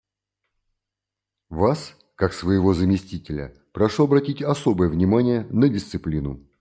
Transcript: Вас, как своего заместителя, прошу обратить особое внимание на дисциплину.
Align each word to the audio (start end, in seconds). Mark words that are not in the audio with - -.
Вас, 1.51 1.95
как 2.15 2.33
своего 2.33 2.73
заместителя, 2.73 3.53
прошу 3.71 4.05
обратить 4.05 4.41
особое 4.41 4.89
внимание 4.89 5.45
на 5.51 5.69
дисциплину. 5.69 6.39